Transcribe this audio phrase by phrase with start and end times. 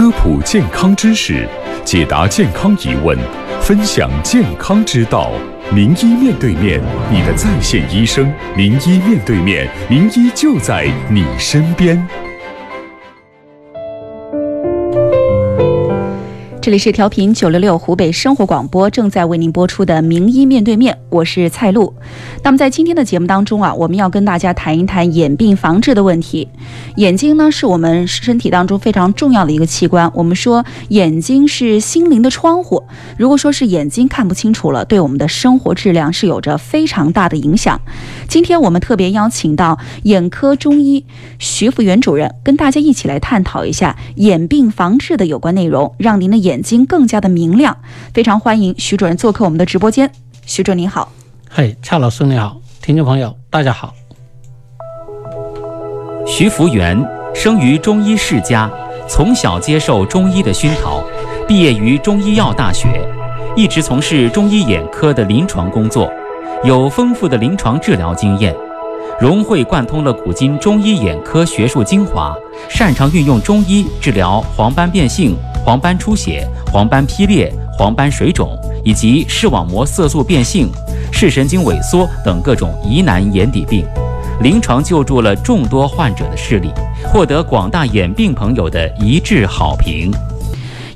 [0.00, 1.46] 科普健康知识，
[1.84, 3.18] 解答健康疑问，
[3.60, 5.30] 分享健康之道。
[5.74, 6.80] 名医面对面，
[7.12, 8.32] 你的在线医生。
[8.56, 12.02] 名医面对面，名医就在你身边。
[16.70, 21.92] 这里是调频九六六湖北生活广播，正在为您播出的《名医面对面》，我是蔡璐。
[22.44, 26.46] 那么在今天的节目当中啊，我们要跟大家谈一谈眼病防治的问题。
[26.94, 30.08] 眼睛呢，是我们身体当中非常重要的一个器官。
[30.14, 32.84] 我们说眼睛是心灵的窗户，
[33.18, 37.80] 如果说是眼睛看不清楚了，对我们的生活质量是有着非常大的影响。
[38.28, 41.04] 今天我们特别邀请到眼科中医
[41.40, 46.59] 徐福元主任，跟大家一起来探讨一下眼病防治的有关内容，让您的眼。
[46.60, 47.74] 眼睛更加的明亮，
[48.12, 50.12] 非常欢迎徐主任做客我们的直播间。
[50.44, 51.10] 徐主任您好，
[51.48, 53.94] 嘿，蔡老师你好，听众朋友大家好。
[56.26, 57.02] 徐福元
[57.34, 58.70] 生于中医世家，
[59.08, 61.02] 从小接受中医的熏陶，
[61.48, 63.08] 毕业于中医药大学，
[63.56, 66.12] 一直从事中医眼科的临床工作，
[66.62, 68.54] 有丰富的临床治疗经验。
[69.18, 72.34] 融会贯通了古今中医眼科学术精华，
[72.68, 80.68] 擅长运用中医治疗黄斑变性、黄斑出血、黄斑劈裂、黄斑水肿以及视网膜色素变性、
[81.12, 83.84] 视神经萎缩等各种疑难眼底病，
[84.42, 86.70] 临床救助了众多患者的视力，
[87.12, 90.10] 获得广大眼病朋友的一致好评。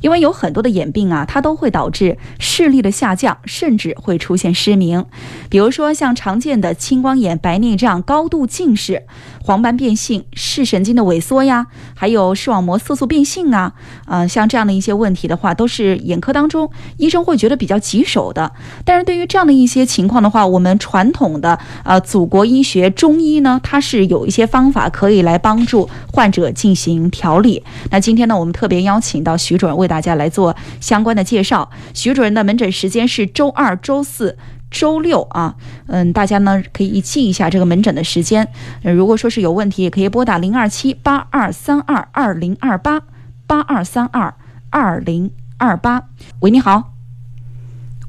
[0.00, 5.02] 因为有很多的眼病啊，它都会导致视力的下降，甚至会出现失明。
[5.48, 9.04] 比如说像常见的青光眼、白内障、高度近视、
[9.44, 13.72] 黄斑变性、视神经的萎缩呀，还有视网膜色素变性啊，
[14.06, 18.52] 呃，像这样的一些问题的话，都是眼科当中医生会觉得比较棘手的。
[18.84, 27.62] 但是对于这样的一些情况的话，我们传统的呃祖国医学中医呢，它是有一些方法可以来帮助患者进行调理。
[27.90, 31.70] 那今天呢，我们特别邀请到徐主任为大大家来做相关的介绍。
[31.92, 34.36] 徐主任的门诊时间是周二、周四、
[34.74, 35.54] 周六啊。
[35.86, 38.46] 嗯，大家呢可以记一下这个门诊的时间。
[38.82, 43.00] 如果说是有问题，也可以拨打零二七八二三二二零二八
[43.46, 44.34] 八二三二
[44.70, 46.02] 二零二八。
[46.40, 46.92] 喂，你好。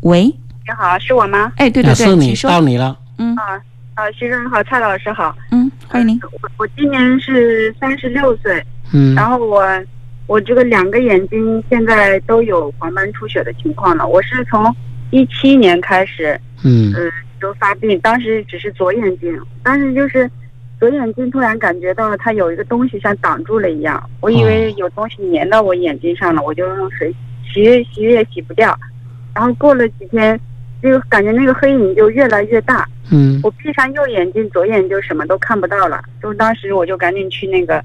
[0.00, 1.52] 喂，你好，是我吗？
[1.56, 2.34] 哎，对对对。
[2.48, 2.98] 到你了。
[3.18, 3.60] 嗯啊
[3.94, 5.36] 啊，徐主任好，蔡老师好。
[5.50, 6.18] 嗯，欢迎您。
[6.40, 8.64] 我我今年是三十六岁。
[8.92, 9.14] 嗯。
[9.14, 9.62] 然后我。
[10.26, 14.08] 我这个两个眼睛现在都有黄斑出血的情况了。
[14.08, 14.74] 我是从
[15.14, 17.08] 一七年开始，嗯，呃，
[17.40, 17.96] 都发病。
[18.00, 20.28] 当时只是左眼睛，但是就是
[20.80, 27.14] 左眼睛突然感觉到它有一个东西像挡住了一样，我以为有东西粘到我眼睛上了，我就用水
[27.44, 28.76] 洗洗也洗不掉。
[29.32, 30.38] 然后过了几天，
[30.82, 32.84] 就感觉那个黑影就越来越大。
[33.12, 36.02] 嗯，我闭上右眼睛，左眼就什么都看不到了。
[36.20, 37.80] 就当时我就赶紧去那个。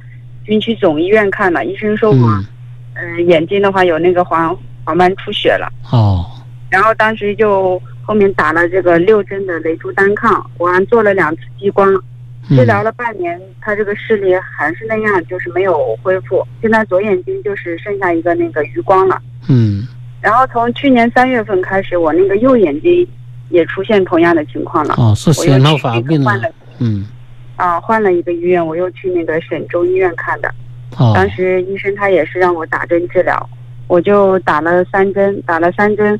[0.46, 2.28] 军区总医院看了，医生说我，
[2.96, 5.72] 嗯，眼睛的话有那个黄黄斑出血了。
[5.92, 6.26] 哦。
[6.70, 11.92] 然后当时就后面打了这个六针的雷珠单抗，我还做了两次激光，
[12.48, 16.46] 治疗了半年，他这个视力还是那样，就是没有恢复。
[16.62, 19.22] 现在左眼睛就是剩下一个那个余光了。
[19.48, 19.88] 嗯。
[20.22, 23.08] 然后从去年三月份开始，我那个右眼睛
[23.50, 24.96] 也出现同样的情况了。
[24.98, 26.34] 哦，是先后发病了。
[26.80, 27.06] 嗯。
[27.56, 30.54] 啊，换了一个医院，我又去那个省中医院看的。
[30.98, 31.14] 哦。
[31.16, 33.50] 当时医生他也是让我打针治疗，
[33.88, 36.20] 我就打了三针，打了三针，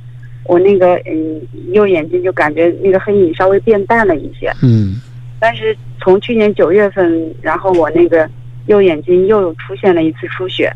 [0.50, 1.40] 我那个嗯
[1.74, 4.52] 右眼睛就感觉那个黑影稍微变淡了一些。
[4.64, 4.96] 嗯。
[5.40, 8.28] 但是从去年九月份，然后我那个
[8.66, 10.74] 右眼睛又出现了一次出血，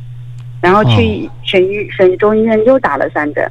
[0.62, 3.44] 然后去省医省中医院又打了三针，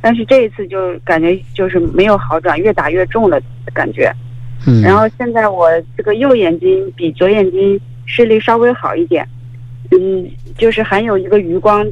[0.00, 3.38] 但是这一次就感觉就是没有好转，越打越重了
[3.74, 4.10] 感觉。
[4.66, 9.26] 嗯然后现在我这个右眼睛比左眼睛视力稍微好一点，
[9.90, 11.86] 嗯，就是还有一个余光，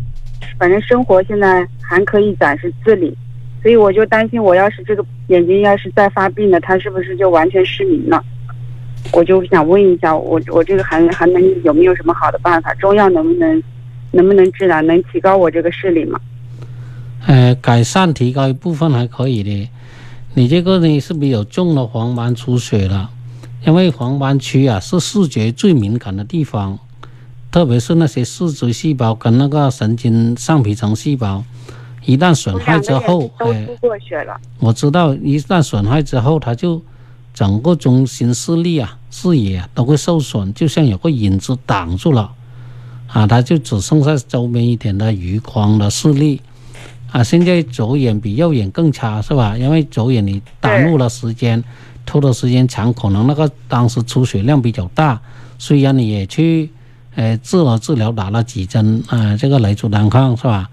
[0.58, 3.14] 反正生活现在还可以暂时自理，
[3.62, 8.22] 所以我就担心我要是这个眼睛要是再发病了，它是不是就完全失明了？
[9.12, 12.74] 我就想问一下，我我这个还还能有没有什么好的办法？
[12.74, 13.62] 中药能不能
[14.10, 16.20] 能不能治疗，能提高我这个视力吗？
[17.26, 19.68] 呃，改善提高一部分还可以的。
[20.34, 23.10] 你这个呢是比较重的黄斑出血了，
[23.66, 26.78] 因为黄斑区啊是视觉最敏感的地方，
[27.50, 31.44] 特别是那些视锥细胞跟那个神经上皮层细胞，
[32.04, 34.36] 一旦损害之后，哎，过血了。
[34.58, 36.82] 我知道，一旦损害之后，它就
[37.32, 42.30] 整个中心视力啊、视野啊都会受损，就像有个影子挡住了，
[43.06, 46.40] 啊，它就只剩下周边一点的余光的视力。
[47.12, 49.56] 啊，现在左眼比右眼更差，是吧？
[49.56, 51.62] 因为左眼你耽误了时间，
[52.06, 55.20] 拖的时间长，可能那个当时出血量比较大。
[55.58, 56.70] 虽然你也去
[57.14, 60.70] 呃，治了治疗，打了几针啊、这个雷珠单抗是吧？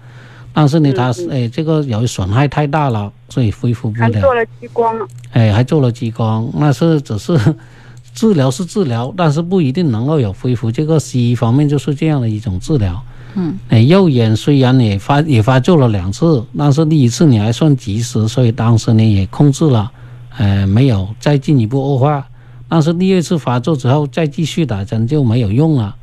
[0.52, 4.04] 但是呢，它是嗯哎，这个由于损害太大了，所以恢复不了。
[4.04, 7.38] 还做了激光，哎，还做了激光，那是只是
[8.14, 10.70] 治疗是治疗，但是不一定能够有恢复。
[10.70, 13.00] 这个西医方面就是这样的一种治疗。
[13.36, 19.88] 嗯，哎，右眼虽然也发也发作了两次，但是第一次你还算及时，所以当时呢也控制了，
[20.36, 22.26] 呃，没有再进一步恶化。
[22.68, 25.94] 但是第二次发作之后再继续打针就没有用了，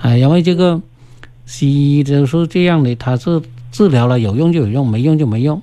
[0.00, 0.80] 哎，因为这个
[1.46, 3.42] 西医就是这样的，它是
[3.72, 5.60] 治疗了有用就有用，没用就没用。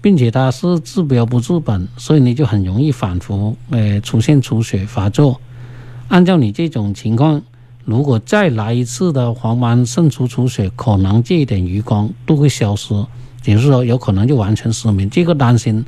[0.00, 5.40] 并且它是治标不治本，所以你就很容易反复呃出现出血发作。
[6.08, 7.40] 按照你这种情况，
[7.84, 12.92] 如果再来一次的黄斑渗出出血，可能这一点余光都会消失，
[13.44, 15.08] 也就是说有可能就完全失明。
[15.08, 15.84] 这个担心，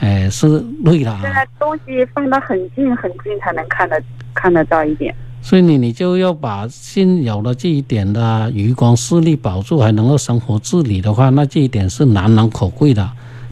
[0.00, 1.20] 呃是对的啊。
[1.20, 5.14] 现在东西放得很近很近才能看得看得到一点。
[5.40, 13.10] 所以你你就要把现有的这一点的余光视力保住，还能够生活自理的话，那这一点是难能可贵的。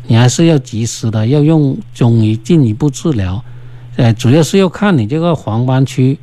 [0.09, 3.43] 你还是要及时的要用中医进一步治疗，
[3.97, 6.19] 呃，主要是要看你这个黄斑区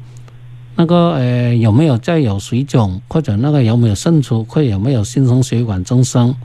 [0.76, 6.36] 那个呃有没有再有水肿，或者那个有没有渗出，或者有没有新生血管增生，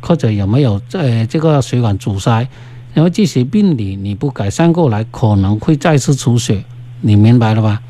[0.00, 2.48] 或者有没有呃这个血管阻塞，
[2.94, 6.64] 因为这些病理你不改善过来，可能会再次出血，
[7.02, 7.82] 你明白了吧？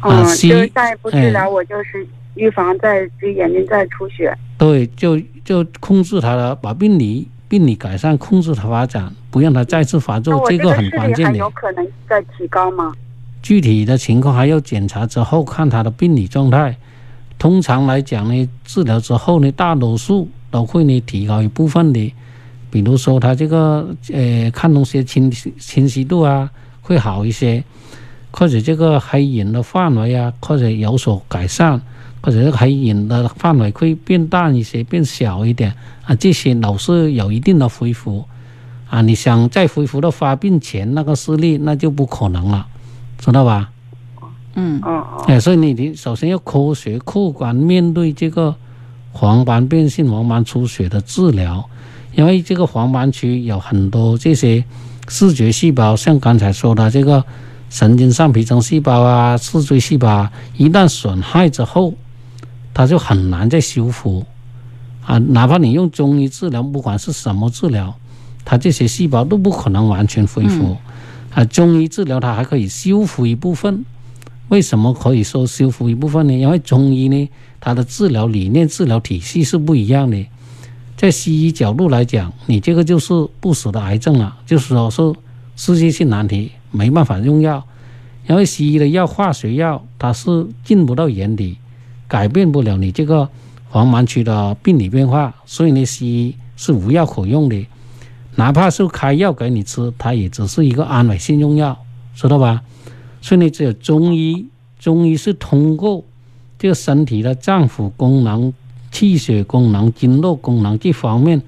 [0.00, 4.36] 啊嗯，西就是下一步治疗，哎我就是预防再这眼睛再出血。
[4.58, 11.48] 对，就就控制它了，把病理病理改善，控制它发展，不让它再次发作，这很我这个很关键有。
[11.50, 12.92] 可能再提高吗？
[13.42, 16.76] 具体的情况还要检查之后看他的病理状态。
[17.38, 22.14] 通常来讲呢，治疗之后呢，大多数都会呢提高一部分的，
[22.70, 26.50] 比如说他这个呃看东西清晰清晰度啊
[26.82, 27.64] 会好一些，
[28.30, 31.80] 或者这个黑影的范围啊或者有所改善，
[32.20, 35.74] 或者这个黑影的范围会变大一些，变小一点
[36.04, 38.24] 啊，这些都是有一定的恢复
[38.88, 39.02] 啊。
[39.02, 42.66] 你想再恢复到发病前那个视力，那就不可能了。
[43.18, 43.70] 知道吧？
[44.54, 48.54] 嗯哦哦，哎，所以你你首先要科学客观面对这个
[49.12, 51.68] 黄斑变性、黄斑出血的治疗，
[52.14, 54.64] 因为这个黄斑区有很多这些
[55.06, 57.24] 视觉细胞，像刚才说的这个
[57.70, 61.94] 神经上皮层细胞啊、视锥细胞啊，一旦损害之后，
[62.74, 64.26] 它就很难再修复
[65.06, 65.16] 啊。
[65.18, 67.94] 哪怕你用中医治疗，不管是什么治疗，
[68.44, 70.76] 它这些细胞都不可能完全恢复。
[71.32, 73.84] 啊，中医治疗它还可以修复一部分。
[74.48, 76.32] 为什么可以说修复一部分呢？
[76.32, 77.28] 因为中医呢，
[77.60, 80.26] 它的治疗理念、治疗体系是不一样的。
[80.96, 85.14] 在西医角度来讲，你这个就是不死的癌症了，就是说是
[85.54, 87.64] 世界性难题，没办法用药。
[88.28, 91.58] 因为西医的药，化学药，它是进不到眼底，
[92.06, 93.28] 改变不了你这个
[93.68, 97.66] 黄斑区的病理变化，所以呢，西医是无药可用的。
[98.36, 101.76] 哪怕是开药给你吃，它也只是一个安慰性用药，
[102.14, 102.62] 知道吧？
[103.20, 104.46] 所以呢，只有中医，
[104.78, 106.04] 中医是通过
[106.58, 108.52] 这个身体的脏腑功能、
[108.92, 111.42] 气血功能、经络功能这方面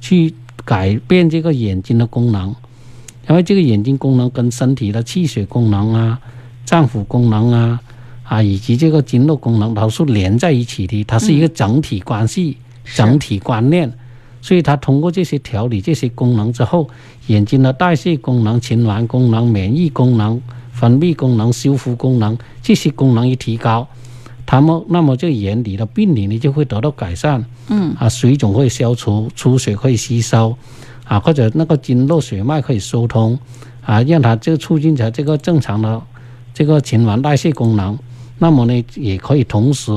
[0.00, 0.32] 去
[0.64, 2.54] 改变这个眼睛的功能，
[3.30, 6.20] 因为这个眼睛功能跟身体的气血功能啊、
[6.64, 7.80] 脏腑功能啊
[8.24, 13.92] 啊以及这个经络功能都是连在一起的，它是一个整体关系、整体观念。
[14.42, 16.90] 所以它通过这些调理这些功能之后，
[17.28, 23.86] 眼睛的代谢功能、循环功能、免疫功能、分泌功能、修复功能这些功能一提高，
[24.44, 27.44] 它们那么这个眼底的病理呢就会得到改善。
[27.68, 30.56] 嗯啊，水肿会消除，出血会吸收，
[31.10, 33.36] 啊，或者那个经络血脉可以疏通，
[33.82, 36.00] 啊，让它就促进它这个正常的
[36.54, 37.98] 这个循环代谢功能。
[38.38, 39.90] 那么呢，也可以同时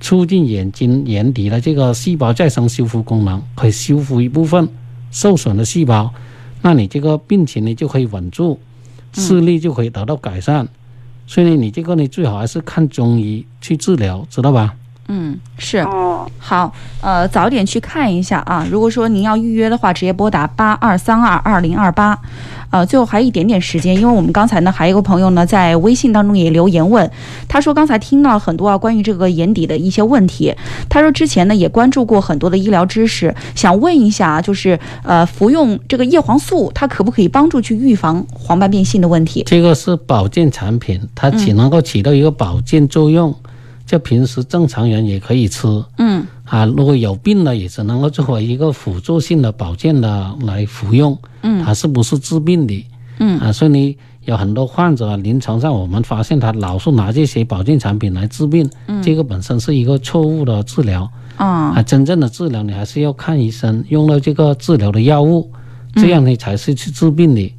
[0.00, 4.68] 促进眼睛眼底的这个细胞再生修复功能，可以修复一部分
[5.10, 6.12] 受损的细胞，
[6.60, 8.60] 那你这个病情呢就可以稳住，
[9.14, 10.68] 视力就可以得到改善。
[11.26, 14.76] 所以呢，你这个呢最好还是看中医去治疗，知道吧？
[15.08, 18.66] 嗯，是哦，好，呃，早点去看一下啊。
[18.70, 22.18] 如果说您要预约的话，直接拨打八二三二二零二八。
[22.70, 27.08] 呃，最后还有一点点时间，因为我们刚才呢还有一个朋友呢在微信当中也留言问，
[27.46, 30.52] 他说刚才听到很多啊关于这个眼底的一些问题，
[30.88, 39.44] 他说之前呢也关注过很多的医疗知识，想问一下啊，就是呃服用这个叶黄素，它可不可以帮助去预防黄斑变性的问题？
[39.46, 43.32] 这个是保健产品，它只能够起到一个保健作用，
[43.86, 45.66] 就平时正常人也可以吃
[45.98, 46.64] 嗯啊。
[46.64, 52.86] 如果有病了，也只能够作为一个辅助性的保健的来服用，嗯它是不是治病的？
[53.18, 61.82] 嗯啊，所以你有很多患者啊，临床上我们发现他老是拿这些保健产品来治病，嗯这个本身是一个错误的治疗啊啊。
[61.82, 65.50] 真正的治疗你还是要看医生，用了这个治疗的药物，
[65.94, 67.42] 这样你才是去治病的。
[67.42, 67.52] 嗯，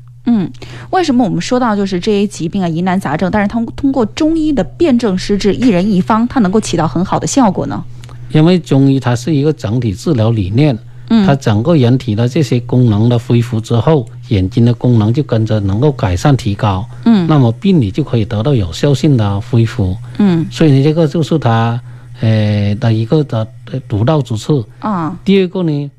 [0.91, 7.83] 为什么我们说到就是这些疾病啊疑难杂症，但是通通过中医的辨证施治，一人一方，它能够起到很好的效果呢？
[8.31, 10.77] 因为中医它是一个整体治疗理念，
[11.09, 19.95] 嗯它整个人体的这些功能的恢复之后，眼睛的功能就跟着能够改善提高，嗯那么病理就可以得到有效性的恢复。
[20.17, 21.79] 嗯所以呢，这个就是它
[22.19, 24.65] 呃的一个的呃独到之处。
[24.79, 25.91] 啊第二个呢，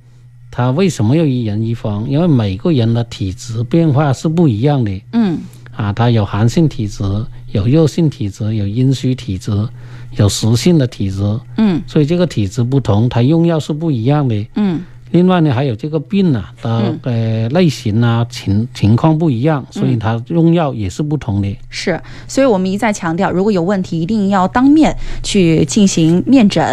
[0.56, 2.08] 它为什么要一人一方？
[2.08, 5.38] 因为每个人的体质变化是不一样的嗯
[5.76, 7.04] 啊，他有寒性体质，
[7.52, 9.52] 有热性体质，有阴虚体质，
[10.16, 11.20] 有实性的体质，
[11.58, 14.46] 嗯所以这个体质不同，它用药是不一样的。
[14.54, 14.80] 嗯
[15.12, 21.56] 另外呢，还有这个病啊的呃类型啊情情况不一样，所以它用药也是不同的。
[21.70, 26.66] 是，所以我们一再强调，如果有问题，一定要当面去进行面诊。